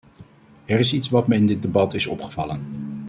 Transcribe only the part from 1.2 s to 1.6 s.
me in